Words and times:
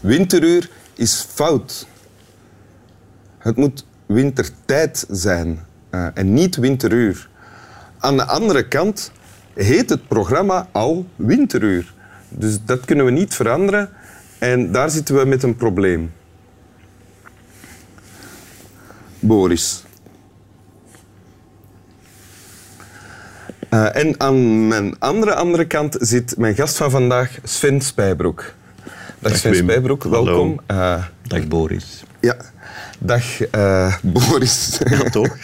Winteruur 0.00 0.70
is 0.94 1.26
fout. 1.28 1.86
Het 3.38 3.56
moet 3.56 3.86
wintertijd 4.06 5.06
zijn 5.10 5.64
eh, 5.90 6.06
en 6.14 6.32
niet 6.32 6.56
winteruur. 6.56 7.28
Aan 7.98 8.16
de 8.16 8.24
andere 8.24 8.68
kant 8.68 9.12
heet 9.54 9.90
het 9.90 10.08
programma 10.08 10.68
al 10.72 11.06
Winteruur. 11.16 11.94
Dus 12.28 12.58
dat 12.64 12.84
kunnen 12.84 13.04
we 13.04 13.10
niet 13.10 13.34
veranderen 13.34 13.90
en 14.38 14.72
daar 14.72 14.90
zitten 14.90 15.16
we 15.16 15.24
met 15.24 15.42
een 15.42 15.56
probleem. 15.56 16.12
Boris. 19.18 19.84
Uh, 23.70 23.96
en 23.96 24.20
aan 24.20 24.68
mijn 24.68 24.98
andere, 24.98 25.34
andere 25.34 25.66
kant 25.66 25.96
zit 26.00 26.36
mijn 26.36 26.54
gast 26.54 26.76
van 26.76 26.90
vandaag, 26.90 27.38
Sven 27.42 27.80
Spijbroek. 27.80 28.54
Dag, 29.20 29.36
Sven 29.36 29.54
Spijbroek, 29.54 30.04
welkom. 30.04 30.60
Uh, 30.70 31.04
Dag 31.22 31.48
Boris. 31.48 32.02
Ja, 32.20 32.36
dag 32.98 33.54
uh, 33.54 33.94
Boris. 34.02 34.80
Ja, 34.84 35.10
toch? 35.10 35.36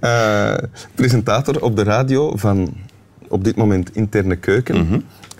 presentator 1.00 1.62
op 1.62 1.76
de 1.76 1.82
radio 1.82 2.36
van 2.36 2.74
op 3.28 3.44
dit 3.44 3.56
moment 3.56 3.94
Interne 3.94 4.36
Keuken. 4.36 4.76
Mm 4.76 4.88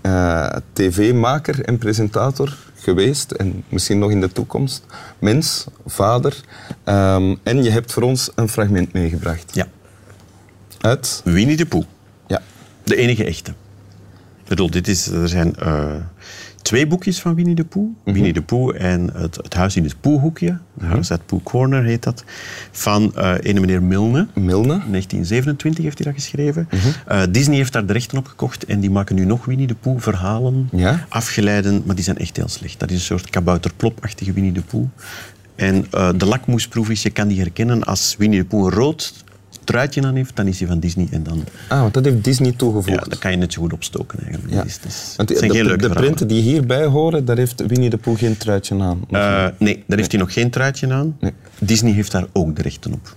-hmm. 0.03 0.61
TV-maker 0.73 1.65
en 1.65 1.79
presentator 1.79 2.57
geweest 2.75 3.31
en 3.31 3.65
misschien 3.69 3.99
nog 3.99 4.11
in 4.11 4.21
de 4.21 4.33
toekomst. 4.33 4.87
Mens, 5.19 5.67
vader. 5.87 6.41
Um, 6.85 7.39
en 7.43 7.63
je 7.63 7.71
hebt 7.71 7.93
voor 7.93 8.03
ons 8.03 8.31
een 8.35 8.49
fragment 8.49 8.93
meegebracht. 8.93 9.55
Ja. 9.55 9.67
Uit? 10.81 11.21
Winnie 11.25 11.57
de 11.57 11.67
Pooh. 11.67 11.85
Ja. 12.27 12.43
De 12.85 12.97
enige 12.97 13.25
echte. 13.25 13.53
Bedoel, 14.53 14.71
dit 14.71 14.89
is, 14.89 15.07
er 15.07 15.29
zijn 15.29 15.55
uh, 15.63 15.95
twee 16.63 16.87
boekjes 16.87 17.21
van 17.21 17.35
Winnie 17.35 17.55
de 17.55 17.65
Pooh. 17.65 17.83
Mm 17.83 17.97
-hmm. 18.05 18.13
Winnie 18.13 18.33
de 18.33 18.43
Pooh 18.43 18.75
en 18.79 19.11
het, 19.15 19.37
het 19.37 19.55
huis 19.55 19.77
in 19.77 19.85
het 19.85 20.01
Poehoekje. 20.01 20.59
Huis 20.81 21.11
at 21.11 21.27
Pooh 21.27 21.43
Corner 21.43 21.83
heet 21.83 22.03
dat. 22.03 22.25
Van 22.71 23.13
uh, 23.17 23.35
ene 23.41 23.61
meneer 23.61 23.83
Milne. 23.83 24.27
Milne. 24.35 24.81
1927 24.91 25.85
heeft 25.85 25.99
hij 25.99 26.13
dat 26.13 26.23
geschreven. 26.23 26.69
Mm 26.71 26.79
-hmm. 26.79 26.93
uh, 27.17 27.23
Disney 27.31 27.57
heeft 27.57 27.73
daar 27.73 27.87
de 27.87 27.93
rechten 27.93 28.19
op 28.19 28.27
gekocht 28.27 28.65
en 28.65 28.81
die 28.81 28.91
maken 28.91 29.15
nu 29.15 29.25
nog 29.25 29.45
Winnie 29.45 29.67
de 29.67 29.75
Pooh 29.75 30.01
verhalen. 30.01 30.69
Ja? 30.73 31.07
Afgeleiden, 31.09 31.83
maar 31.87 31.95
die 31.95 32.05
zijn 32.05 32.19
echt 32.19 32.37
heel 32.37 32.49
slecht. 32.49 32.81
Dat 32.81 32.91
is 32.91 32.97
een 32.97 33.03
soort 33.03 33.31
kabouterplopachtige 33.31 34.33
Winnie 34.33 34.53
de 34.53 34.63
Pooh. 34.63 34.89
En 35.55 35.87
uh, 35.95 36.11
de 36.17 36.27
lakmoesproef 36.27 36.91
is, 36.91 37.03
je 37.03 37.11
kan 37.11 37.29
die 37.29 37.41
herkennen 37.41 37.85
als 37.85 38.15
Winnie 38.19 38.41
de 38.41 38.47
Pooh 38.47 38.73
rood 38.73 39.25
truitje 39.65 40.03
aan 40.03 40.15
heeft, 40.15 40.37
dan 40.37 40.47
is 40.47 40.59
hij 40.59 40.69
van 40.69 40.81
Disney. 40.81 41.09
En 41.11 41.23
dan... 41.23 41.45
Ah, 41.69 41.81
want 41.81 41.95
dat 41.95 42.05
heeft 42.05 42.25
Disney 42.25 42.53
toegevoegd. 42.53 43.05
Ja, 43.05 43.09
dat 43.09 43.19
kan 43.19 43.31
je 43.31 43.37
net 43.37 43.53
zo 43.53 43.61
goed 43.61 43.73
opstoken 43.73 44.19
eigenlijk. 44.23 44.53
Ja. 44.55 44.63
Dus, 44.63 44.79
dus, 44.79 45.15
want 45.17 45.29
die, 45.29 45.41
de, 45.41 45.65
de, 45.65 45.77
de 45.77 45.89
printen 45.89 46.29
die 46.29 46.43
hierbij 46.43 46.85
horen, 46.85 47.25
daar 47.25 47.37
heeft 47.37 47.67
Winnie 47.67 47.91
de 47.91 47.97
Pooh 47.97 48.19
geen 48.19 48.37
truitje 48.37 48.81
aan. 48.81 49.05
Uh, 49.11 49.29
nee, 49.41 49.49
daar 49.49 49.55
nee. 49.59 49.83
heeft 49.87 50.13
hij 50.13 50.21
nog 50.21 50.33
geen 50.33 50.51
truitje 50.51 50.93
aan. 50.93 51.17
Nee. 51.21 51.33
Disney 51.59 51.93
heeft 51.93 52.13
daar 52.13 52.27
ook 52.33 52.57
de 52.57 52.63
rechten 52.63 52.93
op. 52.93 53.17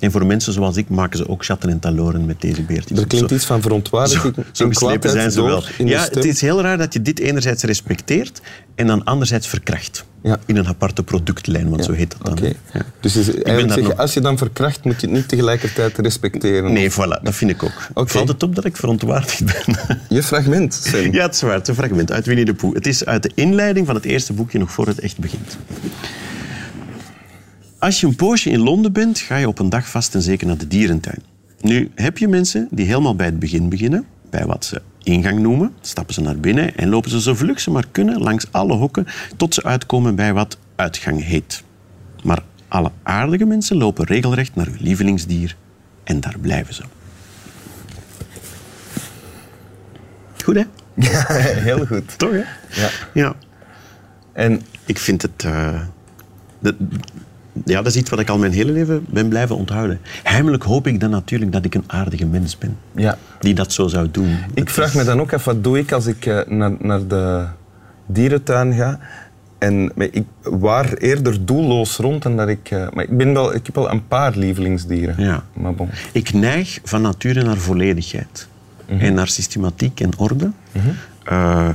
En 0.00 0.10
voor 0.10 0.26
mensen 0.26 0.52
zoals 0.52 0.76
ik 0.76 0.88
maken 0.88 1.18
ze 1.18 1.28
ook 1.28 1.44
chatten 1.44 1.70
en 1.70 1.78
taloren 1.78 2.26
met 2.26 2.40
deze 2.40 2.62
beertjes. 2.62 2.98
Er 2.98 3.06
klinkt 3.06 3.28
zo, 3.28 3.34
iets 3.34 3.44
van 3.44 3.62
verontwaardiging 3.62 4.34
zo, 4.34 4.42
zo 4.52 4.68
geslepen 4.68 5.10
zijn 5.10 5.30
ze 5.30 5.42
wel. 5.42 5.62
Ja, 5.84 6.02
het 6.02 6.24
is 6.24 6.40
heel 6.40 6.60
raar 6.60 6.78
dat 6.78 6.92
je 6.92 7.02
dit 7.02 7.18
enerzijds 7.18 7.62
respecteert 7.62 8.40
en 8.74 8.86
dan 8.86 9.04
anderzijds 9.04 9.48
verkracht. 9.48 10.04
Ja. 10.26 10.38
In 10.46 10.56
een 10.56 10.66
aparte 10.66 11.02
productlijn, 11.02 11.68
want 11.68 11.80
ja. 11.80 11.86
zo 11.86 11.92
heet 11.92 12.10
dat 12.10 12.24
dan. 12.24 12.38
Okay. 12.38 12.56
Ja. 12.72 12.80
Dus 13.00 13.16
is 13.16 13.28
eigenlijk 13.28 13.68
zeg 13.68 13.76
je, 13.76 13.88
nog... 13.88 13.96
als 13.96 14.14
je 14.14 14.20
dan 14.20 14.38
verkracht, 14.38 14.84
moet 14.84 15.00
je 15.00 15.06
het 15.06 15.16
niet 15.16 15.28
tegelijkertijd 15.28 15.98
respecteren? 15.98 16.72
Nee, 16.72 16.92
voilà, 16.92 17.22
dat 17.22 17.34
vind 17.34 17.50
ik 17.50 17.62
ook. 17.62 17.88
Okay. 17.90 18.06
Valt 18.06 18.28
het 18.28 18.42
op 18.42 18.54
dat 18.54 18.64
ik 18.64 18.76
verontwaardigd 18.76 19.44
ben? 19.44 19.76
Je 20.16 20.22
fragment, 20.22 20.74
Sam. 20.74 21.12
Ja, 21.12 21.22
het 21.22 21.34
is 21.34 21.40
waar. 21.40 21.52
Het 21.52 21.62
is 21.62 21.68
een 21.68 21.74
fragment 21.74 22.12
uit 22.12 22.26
Winnie 22.26 22.44
de 22.44 22.54
Pooh. 22.54 22.74
Het 22.74 22.86
is 22.86 23.04
uit 23.04 23.22
de 23.22 23.30
inleiding 23.34 23.86
van 23.86 23.94
het 23.94 24.04
eerste 24.04 24.32
boekje, 24.32 24.58
nog 24.58 24.72
voor 24.72 24.86
het 24.86 24.98
echt 24.98 25.18
begint. 25.18 25.56
Als 27.78 28.00
je 28.00 28.06
een 28.06 28.16
poosje 28.16 28.50
in 28.50 28.60
Londen 28.60 28.92
bent, 28.92 29.18
ga 29.18 29.36
je 29.36 29.48
op 29.48 29.58
een 29.58 29.68
dag 29.68 29.88
vast 29.88 30.14
en 30.14 30.22
zeker 30.22 30.46
naar 30.46 30.58
de 30.58 30.68
dierentuin. 30.68 31.22
Nu 31.60 31.90
heb 31.94 32.18
je 32.18 32.28
mensen 32.28 32.68
die 32.70 32.86
helemaal 32.86 33.16
bij 33.16 33.26
het 33.26 33.38
begin 33.38 33.68
beginnen, 33.68 34.06
bij 34.30 34.46
wat 34.46 34.64
ze 34.64 34.82
ingang 35.06 35.38
noemen. 35.38 35.74
Stappen 35.80 36.14
ze 36.14 36.20
naar 36.20 36.38
binnen 36.38 36.76
en 36.76 36.88
lopen 36.88 37.10
ze 37.10 37.20
zo 37.20 37.34
vlug 37.34 37.60
ze 37.60 37.70
maar 37.70 37.86
kunnen 37.90 38.20
langs 38.20 38.46
alle 38.50 38.74
hokken 38.74 39.06
tot 39.36 39.54
ze 39.54 39.62
uitkomen 39.62 40.14
bij 40.14 40.32
wat 40.32 40.58
uitgang 40.76 41.24
heet. 41.24 41.62
Maar 42.22 42.42
alle 42.68 42.90
aardige 43.02 43.44
mensen 43.44 43.76
lopen 43.76 44.04
regelrecht 44.04 44.54
naar 44.54 44.66
hun 44.66 44.78
lievelingsdier 44.80 45.56
en 46.04 46.20
daar 46.20 46.38
blijven 46.40 46.74
ze. 46.74 46.82
Goed, 50.44 50.54
hè? 50.54 50.64
Ja, 50.94 51.26
heel 51.68 51.86
goed. 51.86 52.18
Toch, 52.18 52.30
hè? 52.30 52.42
Ja. 52.80 52.90
ja. 53.12 53.34
En 54.32 54.62
ik 54.84 54.98
vind 54.98 55.22
het... 55.22 55.44
Uh, 55.46 55.80
de, 56.58 56.76
ja, 57.64 57.76
dat 57.82 57.86
is 57.86 57.96
iets 57.96 58.10
wat 58.10 58.18
ik 58.18 58.28
al 58.28 58.38
mijn 58.38 58.52
hele 58.52 58.72
leven 58.72 59.06
ben 59.08 59.28
blijven 59.28 59.56
onthouden. 59.56 60.00
Heimelijk 60.22 60.62
hoop 60.62 60.86
ik 60.86 61.00
dan 61.00 61.10
natuurlijk 61.10 61.52
dat 61.52 61.64
ik 61.64 61.74
een 61.74 61.84
aardige 61.86 62.26
mens 62.26 62.58
ben. 62.58 62.76
Ja. 62.94 63.18
Die 63.40 63.54
dat 63.54 63.72
zo 63.72 63.88
zou 63.88 64.08
doen. 64.10 64.36
Ik 64.54 64.64
dat 64.64 64.72
vraag 64.72 64.88
is... 64.88 64.94
me 64.94 65.04
dan 65.04 65.20
ook 65.20 65.32
af, 65.32 65.44
wat 65.44 65.64
doe 65.64 65.78
ik 65.78 65.92
als 65.92 66.06
ik 66.06 66.26
uh, 66.26 66.40
naar, 66.46 66.72
naar 66.78 67.06
de 67.06 67.46
dierentuin 68.06 68.72
ga? 68.72 68.98
En 69.58 69.92
ik 69.96 70.24
waar 70.42 70.92
eerder 70.92 71.44
doelloos 71.44 71.96
rond 71.96 72.22
dan 72.22 72.36
dat 72.36 72.48
ik... 72.48 72.70
Uh, 72.70 72.86
maar 72.92 73.04
ik, 73.04 73.16
ben 73.16 73.32
wel, 73.32 73.54
ik 73.54 73.66
heb 73.66 73.74
wel 73.74 73.90
een 73.90 74.06
paar 74.06 74.36
lievelingsdieren. 74.36 75.14
Ja. 75.18 75.44
Maar 75.52 75.74
bon. 75.74 75.88
Ik 76.12 76.32
neig 76.32 76.80
van 76.84 77.02
nature 77.02 77.42
naar 77.42 77.56
volledigheid. 77.56 78.48
Mm 78.88 78.98
-hmm. 78.98 79.06
En 79.06 79.14
naar 79.14 79.28
systematiek 79.28 80.00
en 80.00 80.10
orde. 80.18 80.44
Mm 80.44 80.82
-hmm. 80.82 80.94
uh, 81.32 81.68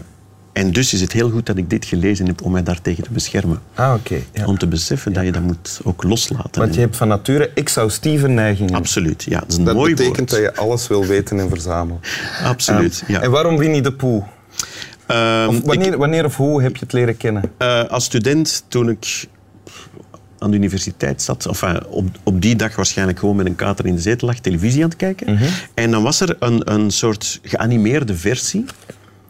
en 0.53 0.71
dus 0.71 0.93
is 0.93 1.01
het 1.01 1.11
heel 1.11 1.29
goed 1.29 1.45
dat 1.45 1.57
ik 1.57 1.69
dit 1.69 1.85
gelezen 1.85 2.25
heb 2.25 2.43
om 2.43 2.51
mij 2.51 2.63
daartegen 2.63 3.03
te 3.03 3.11
beschermen. 3.11 3.61
Ah, 3.75 3.89
oké. 3.89 3.99
Okay, 3.99 4.25
ja. 4.33 4.45
Om 4.45 4.57
te 4.57 4.67
beseffen 4.67 5.13
dat 5.13 5.23
je 5.23 5.31
dat 5.31 5.41
moet 5.41 5.79
ook 5.83 6.03
loslaten. 6.03 6.61
Want 6.61 6.73
je 6.73 6.79
hebt 6.79 6.95
van 6.95 7.07
nature 7.07 7.51
exhaustieve 7.55 8.27
neigingen. 8.27 8.73
Absoluut, 8.73 9.23
ja. 9.23 9.39
Dat, 9.39 9.49
is 9.49 9.57
een 9.57 9.63
dat 9.63 9.75
mooi 9.75 9.95
betekent 9.95 10.29
woord. 10.29 10.43
dat 10.43 10.55
je 10.55 10.61
alles 10.61 10.87
wil 10.87 11.05
weten 11.05 11.39
en 11.39 11.49
verzamelen. 11.49 11.99
Absoluut, 12.43 13.03
um, 13.07 13.13
ja. 13.13 13.21
En 13.21 13.31
waarom 13.31 13.57
Winnie 13.57 13.81
de 13.81 13.93
Pooh? 13.93 14.23
Um, 15.07 15.47
of 15.47 15.61
wanneer, 15.63 15.93
ik, 15.93 15.95
wanneer 15.95 16.25
of 16.25 16.35
hoe 16.35 16.61
heb 16.61 16.75
je 16.75 16.83
het 16.83 16.93
leren 16.93 17.17
kennen? 17.17 17.43
Uh, 17.61 17.83
als 17.83 18.03
student, 18.03 18.63
toen 18.67 18.89
ik 18.89 19.27
aan 20.39 20.51
de 20.51 20.57
universiteit 20.57 21.21
zat, 21.21 21.45
enfin, 21.45 21.85
op, 21.87 22.07
op 22.23 22.41
die 22.41 22.55
dag 22.55 22.75
waarschijnlijk 22.75 23.19
gewoon 23.19 23.35
met 23.35 23.45
een 23.45 23.55
kater 23.55 23.85
in 23.85 23.95
de 23.95 24.01
zetel 24.01 24.27
lag, 24.27 24.39
televisie 24.39 24.83
aan 24.83 24.89
het 24.89 24.97
kijken. 24.97 25.31
Mm 25.31 25.37
-hmm. 25.37 25.47
En 25.73 25.91
dan 25.91 26.03
was 26.03 26.19
er 26.19 26.35
een, 26.39 26.73
een 26.73 26.91
soort 26.91 27.39
geanimeerde 27.43 28.15
versie 28.15 28.65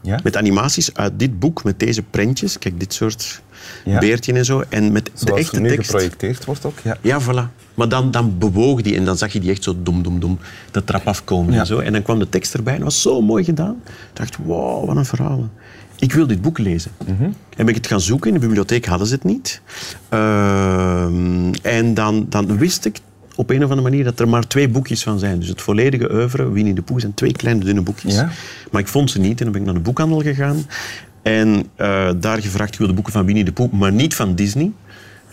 ja? 0.02 0.20
Met 0.24 0.38
animaties 0.38 0.94
uit 0.94 1.20
dit 1.20 1.40
boek, 1.40 1.64
met 1.64 1.80
deze 1.80 2.02
prentjes. 2.02 2.60
Kijk, 2.60 2.80
dit 2.80 2.94
soort 2.94 3.42
ja. 3.86 4.00
beertje 4.00 4.34
en 4.34 4.46
zo. 4.46 4.64
En 4.70 4.92
met 4.92 5.12
Zoals 5.14 5.34
de 5.34 5.40
echte 5.40 5.60
nu 5.60 5.70
tekst. 5.70 5.86
geprojecteerd 5.90 6.46
wordt 6.46 6.66
ook. 6.66 6.80
Ja, 6.84 6.98
ja 7.02 7.22
voilà. 7.22 7.60
Maar 7.74 7.90
dan, 7.90 8.12
dan 8.12 8.38
bewoog 8.38 8.82
die 8.82 8.96
en 8.96 9.06
dan 9.06 9.18
zag 9.18 9.34
je 9.34 9.40
die 9.40 9.52
echt 9.52 9.64
zo 9.64 9.76
dom, 9.84 10.04
dom, 10.04 10.20
dom 10.20 10.40
de 10.72 10.84
trap 10.84 11.08
afkomen 11.08 11.54
ja. 11.54 11.60
en 11.60 11.66
zo. 11.66 11.80
En 11.80 11.94
dan 11.94 12.02
kwam 12.02 12.20
de 12.20 12.30
tekst 12.30 12.54
erbij 12.54 12.74
en 12.74 12.80
dat 12.80 12.88
was 12.88 13.02
zo 13.02 13.22
mooi 13.22 13.44
gedaan. 13.44 13.82
Ik 13.86 13.92
dacht, 14.14 14.38
wow, 14.44 14.86
wat 14.86 14.96
een 14.96 15.06
verhaal. 15.06 15.50
Ik 16.00 16.14
wil 16.14 16.28
dit 16.28 16.42
boek 16.42 16.58
lezen. 16.58 16.92
Mm 17.08 17.18
-hmm. 17.18 17.26
En 17.26 17.66
ben 17.66 17.68
ik 17.68 17.76
het 17.76 17.88
gaan 17.88 18.02
zoeken. 18.02 18.28
In 18.28 18.34
de 18.34 18.46
bibliotheek 18.46 18.86
hadden 18.86 19.08
ze 19.08 19.14
het 19.14 19.24
niet. 19.24 19.62
Uh, 20.14 21.04
en 21.62 21.94
dan, 21.94 22.26
dan 22.30 22.58
wist 22.58 22.86
ik 22.86 23.00
op 23.42 23.50
een 23.50 23.64
of 23.64 23.70
andere 23.70 23.90
manier 23.90 24.04
dat 24.04 24.20
er 24.20 24.28
maar 24.28 24.48
twee 24.48 24.70
boekjes 24.70 25.04
van 25.04 25.20
zijn. 25.20 25.40
Dus 25.40 25.48
het 25.48 25.62
volledige 25.62 26.14
oeuvre, 26.14 26.52
Winnie 26.52 26.74
de 26.74 26.82
Pooh, 26.82 27.00
zijn 27.00 27.14
twee 27.14 27.32
kleine 27.32 27.64
dunne 27.64 27.82
boekjes. 27.82 28.16
Ja? 28.16 28.30
Maar 28.72 28.82
ik 28.82 28.88
vond 28.88 29.12
ze 29.12 29.20
niet 29.20 29.38
en 29.38 29.44
dan 29.44 29.52
ben 29.52 29.62
ik 29.62 29.68
naar 29.68 29.76
de 29.76 29.82
boekhandel 29.82 30.22
gegaan. 30.22 30.66
En 31.22 31.48
uh, 31.78 32.10
daar 32.18 32.42
gevraagd, 32.42 32.74
ik 32.74 32.80
wil 32.80 32.88
de 32.88 32.94
boeken 32.94 33.14
van 33.14 33.26
Winnie 33.26 33.44
de 33.44 33.52
Pooh, 33.52 33.72
maar 33.72 33.92
niet 33.92 34.16
van 34.16 34.36
Disney. 34.36 34.72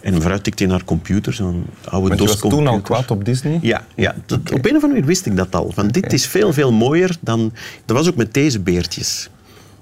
En 0.00 0.20
vooruit 0.20 0.44
tikte 0.44 0.62
hij 0.62 0.72
naar 0.72 0.84
computer, 0.84 1.32
zo'n 1.32 1.64
oude 1.84 2.14
je 2.14 2.20
was 2.20 2.26
DOS-computer. 2.30 2.66
toen 2.66 2.74
al 2.74 2.80
kwaad 2.80 3.10
op 3.10 3.24
Disney? 3.24 3.58
Ja, 3.62 3.84
ja. 3.94 4.14
Dat, 4.26 4.38
okay. 4.38 4.58
op 4.58 4.64
een 4.64 4.76
of 4.76 4.82
andere 4.82 4.88
manier 4.88 5.04
wist 5.04 5.26
ik 5.26 5.36
dat 5.36 5.54
al. 5.54 5.70
Van, 5.74 5.88
dit 5.88 6.04
okay. 6.04 6.16
is 6.16 6.26
veel, 6.26 6.52
veel 6.52 6.72
mooier 6.72 7.16
dan... 7.20 7.52
Dat 7.84 7.96
was 7.96 8.08
ook 8.08 8.16
met 8.16 8.34
deze 8.34 8.60
beertjes. 8.60 9.30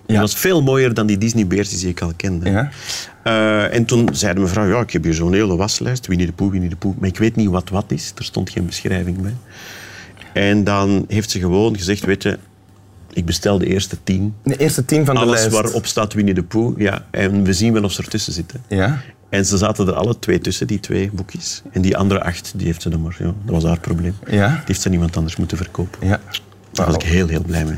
Ja. 0.07 0.13
Dat 0.13 0.21
was 0.21 0.41
veel 0.41 0.63
mooier 0.63 0.95
dan 0.95 1.07
die 1.07 1.19
Disney-beertjes 1.19 1.81
die 1.81 1.89
ik 1.89 2.01
al 2.01 2.13
kende. 2.17 2.51
Ja. 2.51 2.71
Uh, 3.25 3.75
en 3.75 3.85
toen 3.85 4.09
zei 4.13 4.35
de 4.35 4.41
mevrouw, 4.41 4.69
ja, 4.69 4.81
ik 4.81 4.91
heb 4.91 5.05
hier 5.05 5.15
zo'n 5.15 5.33
hele 5.33 5.57
waslijst. 5.57 6.07
Winnie 6.07 6.27
de 6.27 6.33
Pooh, 6.33 6.51
Winnie 6.51 6.69
de 6.69 6.77
Pooh. 6.77 6.95
Maar 6.99 7.09
ik 7.09 7.19
weet 7.19 7.37
niet 7.37 7.49
wat 7.49 7.69
wat 7.69 7.85
is. 7.89 8.13
Er 8.17 8.25
stond 8.25 8.51
geen 8.51 8.67
beschrijving 8.67 9.21
bij. 9.21 9.35
En 10.33 10.65
dan 10.65 11.05
heeft 11.09 11.31
ze 11.31 11.39
gewoon 11.39 11.77
gezegd, 11.77 12.05
weet 12.05 12.23
je... 12.23 12.39
Ik 13.13 13.25
bestel 13.25 13.59
de 13.59 13.67
eerste 13.67 13.97
tien. 14.05 14.35
De 14.45 14.57
eerste 14.57 14.85
tien 14.85 15.05
van 15.05 15.15
de 15.15 15.21
Alles 15.21 15.41
lijst? 15.41 15.53
waarop 15.53 15.87
staat 15.87 16.13
Winnie 16.13 16.35
de 16.35 16.43
Pooh. 16.43 16.79
Ja, 16.79 17.07
en 17.11 17.43
we 17.43 17.53
zien 17.53 17.73
wel 17.73 17.85
of 17.85 17.93
ze 17.93 18.03
ertussen 18.03 18.33
zitten. 18.33 18.63
Ja. 18.69 19.01
En 19.29 19.47
ze 19.47 19.57
zaten 19.57 19.87
er 19.87 19.93
alle 19.93 20.19
twee 20.19 20.39
tussen, 20.39 20.67
die 20.67 20.81
twee 20.81 21.11
boekjes. 21.13 21.63
En 21.73 21.83
die 21.83 21.97
andere 21.97 22.23
acht, 22.23 22.53
die 22.57 22.67
heeft 22.67 22.83
ze 22.83 22.89
dan 22.89 23.03
maar... 23.03 23.17
Ja, 23.19 23.25
dat 23.25 23.55
was 23.55 23.65
haar 23.65 23.81
probleem. 23.81 24.15
Ja. 24.31 24.49
Die 24.49 24.59
heeft 24.65 24.81
ze 24.81 24.89
niemand 24.89 25.17
anders 25.17 25.37
moeten 25.37 25.57
verkopen. 25.57 26.07
Ja. 26.09 26.21
Daar 26.73 26.87
was 26.87 26.95
ik 26.95 27.03
heel, 27.03 27.29
heel 27.29 27.43
blij 27.43 27.65
mee. 27.65 27.77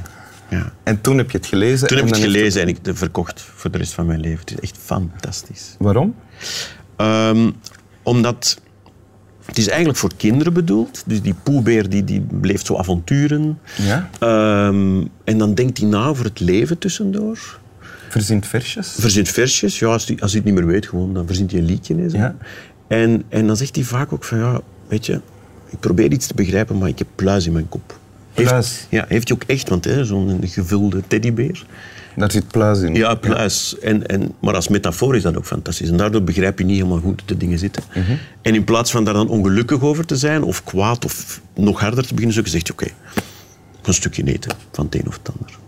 Ja. 0.51 0.73
En 0.83 1.01
toen 1.01 1.19
heb 1.19 1.31
je 1.31 1.39
het 1.39 1.47
gelezen? 1.47 1.89
Toen 1.89 1.97
heb 1.97 2.07
ik 2.07 2.15
het 2.15 2.23
gelezen 2.23 2.61
het... 2.61 2.69
en 2.69 2.77
ik 2.77 2.79
het 2.83 2.99
verkocht 2.99 3.41
voor 3.55 3.71
de 3.71 3.79
rest 3.79 3.93
van 3.93 4.07
mijn 4.07 4.21
leven. 4.21 4.39
Het 4.41 4.51
is 4.51 4.61
echt 4.61 4.79
fantastisch. 4.83 5.77
Waarom? 5.79 6.15
Um, 6.97 7.55
omdat... 8.03 8.61
Het 9.45 9.59
is 9.59 9.69
eigenlijk 9.69 9.99
voor 9.99 10.11
kinderen 10.17 10.53
bedoeld. 10.53 11.03
Dus 11.07 11.23
die 11.23 11.35
poebeer 11.43 11.89
die, 11.89 12.05
die 12.05 12.21
beleeft 12.21 12.67
zo 12.67 12.77
avonturen. 12.77 13.59
Ja. 13.77 14.11
Um, 14.69 15.09
en 15.25 15.39
dan 15.39 15.55
denkt 15.55 15.79
hij 15.79 15.89
na 15.89 16.07
over 16.07 16.25
het 16.25 16.41
leven 16.41 16.79
tussendoor. 16.79 17.59
Verzint 18.09 18.47
versjes? 18.47 18.97
Verzint 18.99 19.29
versjes. 19.29 19.79
Ja, 19.79 19.87
als 19.87 20.07
hij 20.07 20.21
als 20.21 20.33
hij 20.33 20.41
het 20.41 20.51
niet 20.51 20.59
meer 20.59 20.73
weet, 20.73 20.87
gewoon, 20.87 21.15
dan 21.15 21.27
verzint 21.27 21.51
hij 21.51 21.61
een 21.61 21.67
liedje. 21.67 21.97
Hè, 21.97 22.09
zo. 22.09 22.17
Ja. 22.17 22.37
En, 22.89 23.25
en 23.29 23.47
dan 23.47 23.57
zegt 23.57 23.75
hij 23.75 23.85
vaak 23.85 24.13
ook 24.13 24.25
van, 24.25 24.39
ja, 24.39 24.61
weet 24.89 25.07
je, 25.07 25.21
ik 25.71 25.81
probeer 25.81 26.13
iets 26.13 26.27
te 26.27 26.35
begrijpen, 26.35 26.79
maar 26.79 26.89
ik 26.89 26.99
heb 26.99 27.09
pluis 27.15 27.47
in 27.47 27.53
mijn 27.53 27.69
kop. 27.69 27.99
Pluis? 28.47 28.87
ja, 28.89 29.05
heeft 29.09 29.29
hij 29.29 29.37
ook 29.37 29.45
echt, 29.47 29.69
want 29.69 29.85
hè, 29.85 30.05
zo'n 30.05 30.41
gevulde 30.43 31.03
teddybeer. 31.09 31.67
Daar 32.19 32.31
zit 32.31 32.49
pluis 32.49 32.81
in. 32.81 32.95
Ja, 32.95 33.15
pluis. 33.15 33.79
En, 33.79 34.07
en, 34.07 34.35
maar 34.41 34.55
als 34.55 34.69
metafoor 34.69 35.17
is 35.17 35.23
dat 35.23 35.37
ook 35.37 35.47
fantastisch. 35.47 35.89
En 35.89 35.97
daardoor 35.97 36.23
begrijp 36.23 36.59
je 36.59 36.65
niet 36.65 36.77
helemaal 36.77 37.01
goed 37.01 37.21
hoe 37.21 37.29
de 37.29 37.37
dingen 37.37 37.59
zitten. 37.59 37.83
Mhm. 37.95 38.13
En 38.43 38.55
in 38.55 38.65
plaats 38.65 38.91
van 38.91 39.05
daar 39.05 39.15
dan 39.15 39.29
ongelukkig 39.29 39.81
over 39.81 40.07
te 40.07 40.17
zijn, 40.17 40.43
of 40.43 40.65
kwaad, 40.65 41.05
of 41.05 41.41
nog 41.55 41.81
harder 41.81 42.03
te 42.03 42.09
beginnen 42.09 42.33
zoeken, 42.33 42.53
zegt 42.53 42.67
je, 42.67 42.73
oké, 42.73 42.87
een 43.83 43.95
stukje 43.95 44.25
eten 44.25 44.53
van 44.73 44.85
het 44.85 44.95
een 44.95 45.07
of 45.07 45.19
het 45.23 45.31
ander. 45.35 45.59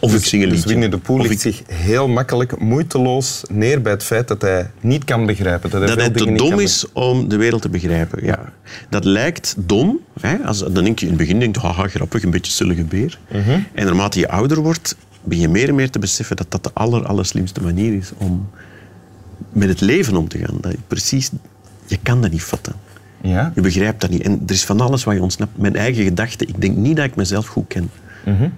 Of 0.00 0.14
ik 0.14 0.24
zing 0.24 0.42
een 0.42 0.48
Dus. 0.48 0.64
Winnie 0.64 0.88
de 0.88 1.00
legt 1.06 1.30
ik- 1.30 1.40
zich 1.40 1.62
heel 1.66 2.08
makkelijk, 2.08 2.60
moeiteloos 2.60 3.42
neer 3.50 3.82
bij 3.82 3.92
het 3.92 4.02
feit 4.02 4.28
dat 4.28 4.42
hij 4.42 4.70
niet 4.80 5.04
kan 5.04 5.26
begrijpen. 5.26 5.70
Dat 5.70 5.78
hij, 5.80 5.88
dat 5.88 5.98
hij 5.98 6.10
te 6.10 6.32
dom 6.32 6.60
is 6.60 6.84
om 6.92 7.28
de 7.28 7.36
wereld 7.36 7.62
te 7.62 7.68
begrijpen. 7.68 8.24
Ja. 8.24 8.52
Dat 8.90 9.04
lijkt 9.04 9.54
dom. 9.58 9.98
Hè? 10.20 10.36
Als, 10.36 10.58
dan 10.58 10.84
denk 10.84 10.98
je 10.98 11.06
in 11.06 11.12
het 11.12 11.20
begin, 11.20 11.54
haha, 11.60 11.88
grappig, 11.88 12.22
een 12.22 12.30
beetje 12.30 12.52
zullige 12.52 12.84
beer. 12.84 13.18
Mhm. 13.32 13.58
En 13.74 13.84
naarmate 13.84 14.18
je 14.18 14.28
ouder 14.28 14.58
wordt, 14.60 14.96
begin 15.22 15.42
je 15.42 15.48
meer 15.48 15.68
en 15.68 15.74
meer 15.74 15.90
te 15.90 15.98
beseffen 15.98 16.36
dat 16.36 16.50
dat 16.50 16.64
de 16.64 16.70
aller, 16.72 17.06
allerslimste 17.06 17.60
manier 17.60 17.94
is 17.94 18.10
om 18.16 18.48
met 19.52 19.68
het 19.68 19.80
leven 19.80 20.16
om 20.16 20.28
te 20.28 20.38
gaan. 20.38 20.58
Dat 20.60 20.72
je 20.72 20.78
precies, 20.86 21.30
je 21.86 21.98
kan 22.02 22.22
dat 22.22 22.30
niet 22.30 22.42
vatten. 22.42 22.72
Ja? 23.22 23.52
Je 23.54 23.60
begrijpt 23.60 24.00
dat 24.00 24.10
niet. 24.10 24.22
En 24.22 24.42
er 24.46 24.52
is 24.54 24.64
van 24.64 24.80
alles 24.80 25.04
wat 25.04 25.14
je 25.14 25.22
ontsnapt. 25.22 25.58
Mijn 25.58 25.76
eigen 25.76 26.04
gedachten. 26.04 26.48
Ik 26.48 26.60
denk 26.60 26.76
niet 26.76 26.96
dat 26.96 27.04
ik 27.04 27.16
mezelf 27.16 27.46
goed 27.46 27.64
ken. 27.68 27.90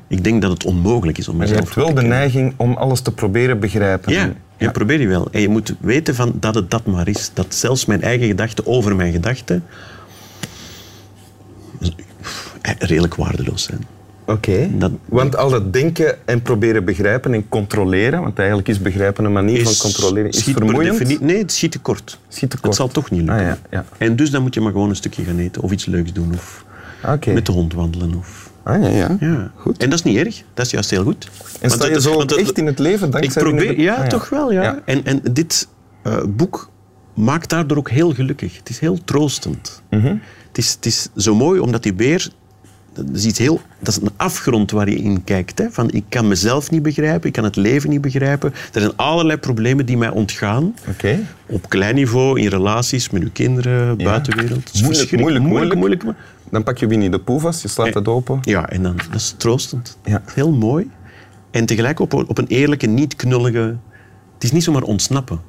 Ik 0.08 0.24
denk 0.24 0.42
dat 0.42 0.50
het 0.50 0.64
onmogelijk 0.64 1.18
is 1.18 1.28
om 1.28 1.36
Maar 1.36 1.46
je 1.46 1.52
mezelf 1.52 1.74
hebt 1.74 1.86
wel 1.86 1.94
de 1.94 2.00
te 2.00 2.06
neiging 2.06 2.54
om 2.56 2.74
alles 2.74 3.00
te 3.00 3.12
proberen 3.12 3.60
begrijpen. 3.60 4.12
Ja, 4.12 4.32
je 4.56 4.70
probeer 4.70 5.00
je 5.00 5.08
wel. 5.08 5.28
En 5.30 5.40
je 5.40 5.48
moet 5.48 5.74
weten 5.80 6.14
van 6.14 6.32
dat 6.34 6.54
het 6.54 6.70
dat 6.70 6.86
maar 6.86 7.08
is. 7.08 7.30
Dat 7.34 7.54
zelfs 7.54 7.84
mijn 7.84 8.02
eigen 8.02 8.26
gedachten 8.26 8.66
over 8.66 8.96
mijn 8.96 9.12
gedachten 9.12 9.64
eh, 12.60 12.72
redelijk 12.78 13.14
waardeloos 13.14 13.62
zijn. 13.62 13.86
Oké. 14.24 14.70
Want 15.04 15.36
al 15.36 15.50
dat 15.50 15.72
denken 15.72 16.26
en 16.26 16.42
proberen 16.42 16.84
begrijpen 16.84 17.34
en 17.34 17.48
controleren, 17.48 18.22
want 18.22 18.38
eigenlijk 18.38 18.68
is 18.68 18.80
begrijpen 18.80 19.24
een 19.24 19.32
manier 19.32 19.64
van 19.64 19.76
controleren, 19.78 20.30
is 20.30 20.42
vermoeiend. 20.42 21.20
Nee, 21.20 21.38
het 21.38 21.52
schiet 21.52 21.72
te 21.72 21.78
kort. 21.78 22.18
Schiet 22.28 22.50
te 22.50 22.56
Het 22.62 22.74
zal 22.74 22.88
toch 22.88 23.10
niet 23.10 23.20
lukken. 23.20 23.38
Ah, 23.38 23.46
ja, 23.46 23.58
ja. 23.70 23.84
En 23.98 24.16
dus 24.16 24.30
dan 24.30 24.42
moet 24.42 24.54
je 24.54 24.60
maar 24.60 24.72
gewoon 24.72 24.88
een 24.88 24.96
stukje 24.96 25.24
gaan 25.24 25.38
eten. 25.38 25.62
Of 25.62 25.72
iets 25.72 25.86
leuks 25.86 26.12
doen. 26.12 26.32
Of 26.34 26.64
Oké. 27.06 27.32
met 27.32 27.46
de 27.46 27.52
hond 27.52 27.74
wandelen. 27.74 28.14
Of... 28.14 28.39
Ah, 28.64 28.82
ja, 28.82 28.88
ja. 28.88 29.16
Ja. 29.20 29.50
Goed. 29.56 29.78
En 29.82 29.90
dat 29.90 29.98
is 29.98 30.04
niet 30.04 30.16
erg. 30.16 30.42
Dat 30.54 30.66
is 30.66 30.72
juist 30.72 30.90
heel 30.90 31.02
goed. 31.04 31.24
En 31.24 31.68
Want 31.68 31.72
sta 31.72 31.86
je 31.86 31.92
dat- 31.92 32.02
zo 32.02 32.24
dat- 32.24 32.38
echt 32.38 32.58
in 32.58 32.66
het 32.66 32.78
leven 32.78 33.06
Ik 33.06 33.12
dankzij 33.12 33.42
probeer, 33.42 33.60
Winnie 33.60 33.76
de- 33.76 33.82
ja, 33.82 33.94
Ah, 33.94 34.06
toch 34.06 34.28
wel, 34.28 34.52
ja. 34.52 34.62
Ja. 34.62 34.78
En, 34.84 35.04
en 35.04 35.20
dit 35.32 35.68
eh, 36.02 36.16
boek 36.28 36.70
maakt 37.14 37.50
daardoor 37.50 37.76
ook 37.78 37.90
heel 37.90 38.14
gelukkig. 38.14 38.56
Het 38.56 38.68
is 38.68 38.78
heel 38.78 38.98
troostend. 39.04 39.82
Mhm. 39.90 40.06
het, 40.48 40.58
is, 40.58 40.72
het 40.72 40.86
is 40.86 41.08
zo 41.16 41.34
mooi, 41.34 41.60
omdat 41.60 41.82
die 41.82 41.94
beer... 41.94 42.28
Dat 42.92 43.04
is, 43.12 43.24
iets 43.26 43.38
heel, 43.38 43.60
dat 43.78 43.88
is 43.88 44.00
een 44.02 44.10
afgrond 44.16 44.70
waar 44.70 44.88
je 44.88 44.96
in 44.96 45.24
kijkt. 45.24 45.58
Hè? 45.58 45.70
Van, 45.70 45.90
ik 45.90 46.04
kan 46.08 46.28
mezelf 46.28 46.70
niet 46.70 46.82
begrijpen, 46.82 47.26
ik 47.28 47.32
kan 47.32 47.44
het 47.44 47.56
leven 47.56 47.90
niet 47.90 48.00
begrijpen. 48.00 48.52
Er 48.72 48.80
zijn 48.80 48.96
allerlei 48.96 49.38
problemen 49.38 49.86
die 49.86 49.96
mij 49.96 50.08
ontgaan. 50.10 50.74
Op 51.46 51.68
klein 51.68 51.94
niveau, 51.94 52.40
in 52.40 52.46
relaties, 52.48 53.10
met 53.10 53.22
uw 53.22 53.30
kinderen, 53.32 53.96
buitenwereld. 53.96 54.82
Moeilijk, 54.82 55.16
moeilijk, 55.20 55.44
moeilijk, 55.44 55.74
moeilijk. 55.74 56.02
Dan 56.50 56.62
pak 56.62 56.78
je 56.78 56.86
Winnie 56.86 57.10
de 57.10 57.18
Pooh 57.20 57.40
vast, 57.40 57.62
je 57.62 57.68
slaat 57.68 57.86
Eh, 57.86 57.94
het 57.94 58.08
open. 58.08 58.38
Ja, 58.42 58.68
en 58.68 58.82
dan, 58.82 58.96
dat 58.96 59.20
is 59.20 59.34
troostend. 59.36 59.98
Ja. 60.04 60.22
Heel 60.34 60.52
mooi. 60.52 60.90
En 61.50 61.66
tegelijk 61.66 62.00
op, 62.00 62.12
een- 62.12 62.28
op 62.28 62.38
een 62.38 62.46
eerlijke, 62.46 62.86
niet 62.86 63.16
knullige... 63.16 63.76
Het 64.34 64.44
is 64.44 64.52
niet 64.52 64.62
zomaar 64.64 64.82
ontsnappen. 64.82 65.40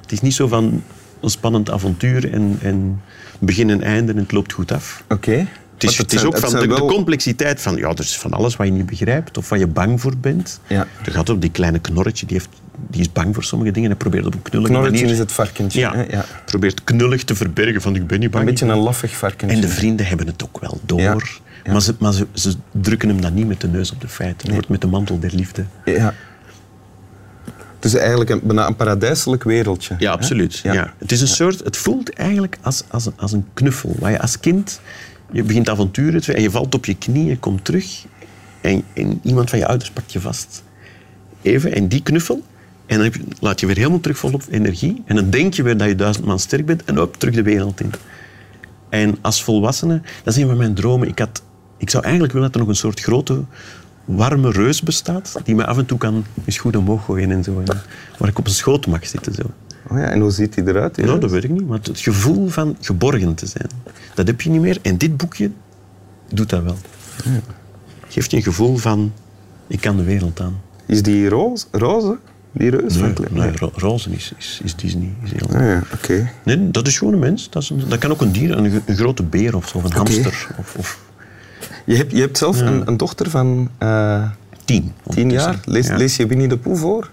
Het 0.00 0.12
is 0.12 0.20
niet 0.20 0.34
zo 0.34 0.46
van 0.48 0.82
een 1.20 1.30
spannend 1.30 1.70
avontuur 1.70 2.32
en, 2.32 2.58
en 2.62 3.00
begin 3.38 3.70
en 3.70 3.82
einde 3.82 4.12
en 4.12 4.18
het 4.18 4.32
loopt 4.32 4.52
goed 4.52 4.72
af. 4.72 5.04
Oké. 5.08 5.46
Is, 5.82 5.98
het 5.98 6.12
is 6.12 6.20
zijn- 6.20 6.32
ook 6.32 6.38
van 6.38 6.60
de, 6.60 6.68
complexiteit 6.68 7.60
van... 7.60 7.76
Ja, 7.76 7.88
er 7.88 8.00
is 8.00 8.18
van 8.18 8.32
alles 8.32 8.56
wat 8.56 8.66
je 8.66 8.72
niet 8.72 8.86
begrijpt 8.86 9.38
of 9.38 9.48
waar 9.48 9.58
je 9.58 9.66
bang 9.66 10.00
voor 10.00 10.16
bent. 10.16 10.60
Ja. 10.66 10.86
Er 11.04 11.12
gaat 11.12 11.30
ook 11.30 11.40
die 11.40 11.50
kleine 11.50 11.78
knorretje, 11.78 12.26
die, 12.26 12.36
heeft, 12.36 12.48
die 12.90 13.00
is 13.00 13.12
bang 13.12 13.34
voor 13.34 13.44
sommige 13.44 13.70
dingen 13.70 13.90
en 13.90 13.96
probeert 13.96 14.26
op 14.26 14.34
een 14.34 14.42
knullige 14.42 14.72
Knorretje 14.72 14.98
manier... 14.98 15.12
is 15.12 15.18
het 15.18 15.32
varkentje. 15.32 15.80
Ja, 15.80 15.94
hè? 15.94 16.02
ja. 16.02 16.24
probeert 16.44 16.84
knullig 16.84 17.24
te 17.24 17.34
verbergen 17.34 17.80
van 17.80 17.96
ik 17.96 18.06
ben 18.06 18.20
niet 18.20 18.30
bang. 18.30 18.44
Een 18.44 18.50
beetje 18.50 18.66
een 18.66 18.78
laffig 18.78 19.16
varkentje. 19.16 19.56
En 19.56 19.62
de 19.62 19.68
vrienden 19.68 20.06
hebben 20.06 20.26
het 20.26 20.44
ook 20.44 20.60
wel 20.60 20.80
door. 20.84 21.40
Ja. 21.64 21.72
Maar, 21.72 21.82
ze, 21.82 21.94
maar 21.98 22.12
ze, 22.12 22.26
ze 22.32 22.54
drukken 22.70 23.08
hem 23.08 23.20
dan 23.20 23.34
niet 23.34 23.46
met 23.46 23.60
de 23.60 23.68
neus 23.68 23.92
op 23.92 24.00
de 24.00 24.08
feiten. 24.08 24.46
Het 24.46 24.52
wordt 24.52 24.68
met 24.68 24.80
de 24.80 24.86
mantel 24.86 25.18
der 25.18 25.34
liefde. 25.34 25.64
Ja. 25.84 26.14
Het 27.78 27.84
is 27.84 27.94
eigenlijk 27.94 28.30
een, 28.30 28.40
bijna 28.44 28.66
een 28.66 28.76
paradijselijk 28.76 29.44
wereldje. 29.44 29.94
Ja, 29.98 30.12
absoluut. 30.12 30.58
Ja. 30.58 30.94
Het, 30.98 31.12
is 31.12 31.20
een 31.20 31.28
soort, 31.28 31.64
het 31.64 31.76
voelt 31.76 32.12
eigenlijk 32.12 32.58
als, 32.60 32.84
als, 32.88 33.06
een, 33.06 33.12
als 33.16 33.32
een 33.32 33.46
knuffel. 33.54 33.96
Waar 33.98 34.10
je 34.10 34.20
als 34.20 34.40
kind, 34.40 34.80
je 35.32 35.42
begint 35.42 35.68
avonturen 35.68 36.22
en 36.34 36.42
je 36.42 36.50
valt 36.50 36.74
op 36.74 36.84
je 36.86 36.94
knieën, 36.94 37.26
je 37.26 37.38
komt 37.38 37.64
terug 37.64 38.04
en, 38.60 38.82
en 38.94 39.20
iemand 39.22 39.50
van 39.50 39.58
je 39.58 39.66
ouders 39.66 39.90
pakt 39.90 40.12
je 40.12 40.20
vast. 40.20 40.62
Even, 41.42 41.74
en 41.74 41.88
die 41.88 42.02
knuffel, 42.02 42.42
en 42.86 42.94
dan 42.96 43.04
heb 43.04 43.14
je- 43.14 43.22
laat 43.40 43.60
je 43.60 43.66
weer 43.66 43.76
helemaal 43.76 44.00
terug 44.00 44.18
vol 44.18 44.32
op 44.32 44.42
energie. 44.50 45.02
En 45.06 45.14
dan 45.16 45.30
denk 45.30 45.54
je 45.54 45.62
weer 45.62 45.76
dat 45.76 45.88
je 45.88 45.94
duizend 45.94 46.26
man 46.26 46.38
sterk 46.38 46.66
bent 46.66 46.84
en 46.84 47.00
op 47.00 47.16
terug 47.16 47.34
de 47.34 47.42
wereld 47.42 47.80
in. 47.80 47.90
En 48.88 49.16
als 49.20 49.44
volwassene, 49.44 50.00
dat 50.24 50.34
is 50.36 50.42
een 50.42 50.48
van 50.48 50.56
mijn 50.56 50.74
dromen. 50.74 51.08
Ik, 51.08 51.18
had, 51.18 51.42
ik 51.76 51.90
zou 51.90 52.02
eigenlijk 52.02 52.32
willen 52.32 52.46
dat 52.48 52.56
er 52.60 52.66
nog 52.66 52.74
een 52.74 52.80
soort 52.80 53.00
grote, 53.00 53.44
warme 54.04 54.50
reus 54.50 54.82
bestaat, 54.82 55.36
die 55.44 55.54
me 55.54 55.66
af 55.66 55.78
en 55.78 55.86
toe 55.86 55.98
kan 55.98 56.24
eens 56.44 56.58
goed 56.58 56.76
omhoog 56.76 57.04
gooien 57.04 57.30
en 57.30 57.44
zo. 57.44 57.58
En 57.66 57.76
waar 58.18 58.28
ik 58.28 58.38
op 58.38 58.46
een 58.46 58.52
schoot 58.52 58.86
mag 58.86 59.06
zitten. 59.06 59.34
Zo. 59.34 59.42
Oh 59.90 59.98
ja, 59.98 60.04
en 60.04 60.20
hoe 60.20 60.30
ziet 60.30 60.54
hij 60.54 60.64
eruit? 60.64 60.94
die 60.94 61.04
Nou, 61.04 61.20
dat 61.20 61.30
weet 61.30 61.44
ik 61.44 61.50
niet. 61.50 61.66
Maar 61.68 61.78
het 61.82 62.00
gevoel 62.00 62.48
van 62.48 62.76
geborgen 62.80 63.34
te 63.34 63.46
zijn, 63.46 63.68
dat 64.18 64.26
heb 64.26 64.40
je 64.40 64.50
niet 64.50 64.60
meer. 64.60 64.78
En 64.82 64.96
dit 64.98 65.16
boekje 65.16 65.50
doet 66.32 66.50
dat 66.50 66.62
wel. 66.62 66.76
Geeft 68.08 68.30
je 68.30 68.36
een 68.36 68.42
gevoel 68.42 68.76
van, 68.76 69.12
ik 69.66 69.80
kan 69.80 69.96
de 69.96 70.02
wereld 70.04 70.40
aan. 70.40 70.60
Is 70.86 71.02
die 71.02 71.28
roze? 71.28 71.64
roze? 71.72 72.18
Die 72.52 72.70
reus? 72.70 72.96
van 72.96 73.12
Klein? 73.12 73.32
Nee, 73.34 73.56
ro- 73.56 73.72
roze 73.74 74.10
is, 74.10 74.32
is, 74.38 74.60
is 74.64 74.76
Disney. 74.76 75.12
Is 75.24 75.30
heel... 75.32 75.48
Ah, 75.56 75.80
ja. 76.08 76.30
Nee, 76.44 76.70
dat 76.70 76.86
is 76.86 76.98
gewoon 76.98 77.12
een 77.12 77.18
mens. 77.18 77.50
Dat, 77.50 77.62
is 77.62 77.70
een- 77.70 77.82
dat 77.88 77.98
kan 77.98 78.10
ook 78.10 78.20
een 78.20 78.32
dier, 78.32 78.56
een, 78.58 78.82
grote 78.96 79.22
beer 79.22 79.56
of 79.56 79.68
zo, 79.68 79.78
of 79.78 79.84
een 79.84 79.92
hamster. 79.92 80.46
Of, 80.58 80.74
of 80.78 81.00
Je, 81.84 81.96
hebt, 81.96 82.12
je 82.12 82.20
hebt 82.20 82.38
zelf 82.38 82.60
een, 82.60 82.88
een 82.88 82.96
dochter 82.96 83.30
van 83.30 83.70
eh, 83.78 84.30
tien. 84.64 84.92
tien 85.08 85.30
jaar. 85.30 85.60
Lees, 85.64 85.86
Ja. 85.86 85.96
lees 85.96 86.16
je 86.16 86.26
Winnie 86.26 86.48
de 86.48 86.58
Pooh 86.58 86.76
voor? 86.78 87.10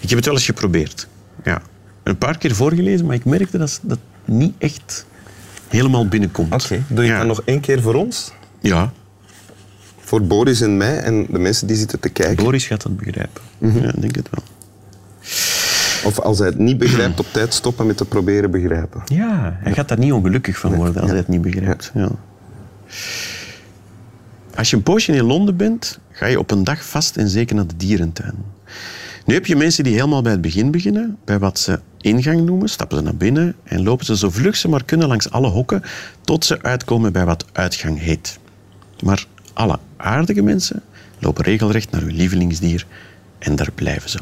Ik 0.00 0.08
heb 0.08 0.18
het 0.18 0.24
wel 0.26 0.34
eens 0.34 0.44
geprobeerd. 0.44 1.08
Ja. 1.44 1.62
Een 2.02 2.18
paar 2.18 2.38
keer 2.38 2.54
voorgelezen, 2.54 3.06
maar 3.06 3.14
ik 3.14 3.24
merkte 3.24 3.58
dat 3.58 3.80
dat 3.82 3.98
niet 4.24 4.54
echt 4.58 5.06
helemaal 5.68 6.08
binnenkomt. 6.08 6.52
Oké. 6.52 6.82
Doe 6.88 7.04
je 7.04 7.10
ja. 7.10 7.18
dan 7.18 7.26
nog 7.26 7.42
één 7.44 7.60
keer 7.60 7.82
voor 7.82 7.94
ons? 7.94 8.32
Ja, 8.60 8.92
Voor 9.98 10.22
Boris 10.22 10.60
en 10.60 10.76
mij 10.76 10.98
en 10.98 11.26
de 11.30 11.38
mensen 11.38 11.66
die 11.66 11.76
zitten 11.76 12.00
te 12.00 12.08
kijken. 12.08 12.44
Boris 12.44 12.66
gaat 12.66 12.82
dat 12.82 12.96
begrijpen. 12.96 13.42
Mhm. 13.58 13.78
Ja, 13.78 13.88
ik 13.88 14.00
denk 14.00 14.16
het 14.16 14.28
wel. 14.30 14.42
Of 16.04 16.20
als 16.20 16.38
hij 16.38 16.46
het 16.46 16.58
niet 16.58 16.78
begrijpt, 16.78 17.20
op 17.20 17.26
tijd 17.32 17.54
stoppen 17.54 17.86
met 17.86 17.96
te 17.96 18.04
proberen 18.04 18.50
begrijpen. 18.50 19.02
Ja, 19.04 19.58
hij 19.60 19.72
gaat 19.72 19.88
daar 19.88 19.98
niet 19.98 20.12
ongelukkig 20.12 20.58
van 20.58 20.74
worden 20.74 21.00
als 21.00 21.10
hij 21.10 21.18
het 21.18 21.28
niet 21.28 21.42
begrijpt. 21.42 21.90
Ja. 21.94 22.10
Als 24.54 24.70
je 24.70 24.76
een 24.76 24.82
poosje 24.82 25.12
in 25.12 25.24
Londen 25.24 25.56
bent, 25.56 25.98
ga 26.10 26.26
je 26.26 26.38
op 26.38 26.50
een 26.50 26.64
dag 26.64 26.84
vast 26.84 27.16
en 27.16 27.28
zeker 27.28 27.54
naar 27.56 27.66
de 27.66 27.76
dierentuin. 27.76 28.34
Nu 29.26 29.34
heb 29.34 29.46
je 29.46 29.56
mensen 29.56 29.84
die 29.84 29.94
helemaal 29.94 30.22
bij 30.22 30.32
het 30.32 30.40
begin 30.40 30.70
beginnen, 30.70 31.16
bij 31.24 31.38
wat 31.38 31.58
ze 31.58 31.80
ingang 32.04 32.40
noemen, 32.40 32.68
stappen 32.68 32.96
ze 32.96 33.02
naar 33.02 33.16
binnen 33.16 33.54
en 33.62 33.82
lopen 33.82 34.04
ze 34.06 34.16
zo 34.16 34.30
vlug 34.30 34.56
ze 34.56 34.68
maar 34.68 34.84
kunnen 34.84 35.08
langs 35.08 35.30
alle 35.30 35.48
hokken, 35.48 35.82
tot 36.20 36.44
ze 36.44 36.62
uitkomen 36.62 37.12
bij 37.12 37.24
wat 37.24 37.44
uitgang 37.52 37.98
heet. 37.98 38.38
Maar 39.02 39.26
alle 39.52 39.78
aardige 39.96 40.42
mensen 40.42 40.82
lopen 41.18 41.44
regelrecht 41.44 41.90
naar 41.90 42.00
hun 42.00 42.14
lievelingsdier 42.14 42.86
en 43.38 43.56
daar 43.56 43.70
blijven 43.74 44.10
ze. 44.10 44.18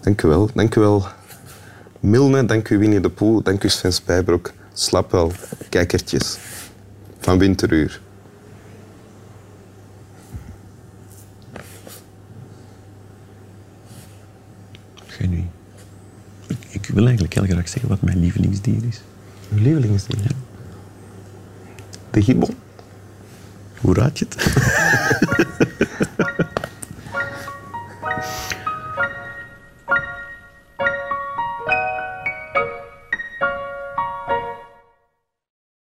Dank 0.00 0.22
u 0.22 0.28
wel. 0.28 0.50
Dank 0.54 0.74
u 0.74 0.80
wel, 0.80 1.06
Milne. 2.00 2.44
Dank 2.44 2.68
u, 2.68 2.78
Winnie 2.78 3.00
de 3.00 3.10
Pooh. 3.10 3.44
Dank 3.44 3.64
u, 3.64 3.68
Sven 3.68 3.92
Spijbroek. 3.92 4.52
Slap 4.72 5.10
wel, 5.10 5.32
kijkertjes. 5.68 6.38
Van 7.18 7.38
Winteruur. 7.38 8.00
Geen 15.20 15.32
idee. 15.32 15.48
Ik, 16.46 16.56
ik 16.70 16.89
wil 17.00 17.08
eigenlijk 17.08 17.34
heel 17.34 17.56
graag 17.56 17.68
zeggen 17.68 17.88
wat 17.88 18.02
mijn 18.02 18.20
lievelingsdier 18.20 18.84
is. 18.88 19.00
Uw 19.52 19.62
lievelingsdier? 19.62 20.30
De 22.10 22.22
gibbon. 22.22 22.54
Hoe 23.80 23.94
raad 23.94 24.18
je 24.18 24.26
het? 24.28 24.36